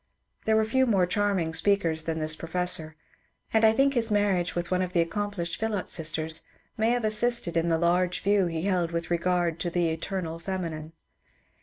There 0.45 0.55
were 0.55 0.65
few 0.65 0.87
more 0.87 1.05
charming 1.05 1.53
speak 1.53 1.85
ers 1.85 2.01
than 2.05 2.17
this 2.17 2.35
professor,— 2.35 2.95
and 3.53 3.63
I 3.63 3.71
think 3.71 3.93
his 3.93 4.09
marriage 4.09 4.55
with 4.55 4.71
one 4.71 4.81
of 4.81 4.93
the 4.93 4.99
accomplished 4.99 5.59
Phillot 5.61 5.89
sisters 5.89 6.41
may 6.75 6.89
have 6.89 7.05
assisted 7.05 7.55
in 7.55 7.69
the 7.69 7.77
large 7.77 8.21
view 8.23 8.47
he 8.47 8.63
held 8.63 8.89
with 8.91 9.11
regard 9.11 9.59
to 9.59 9.69
^^ 9.69 9.71
the 9.71 9.89
eternal 9.91 10.39
feminine." 10.39 10.93